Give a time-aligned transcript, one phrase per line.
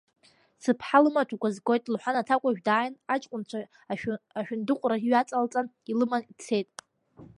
[0.63, 3.59] Сыԥҳа лымаҭәақәа згоит,— лҳәан аҭакәажә дааин, аҷкәынцәа
[4.39, 6.69] ашәындыҟәра иҩаҵалҵан, илыман дцеит.